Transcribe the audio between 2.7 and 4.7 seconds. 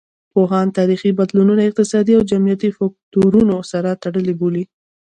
فکتورونو سره تړلي بولي.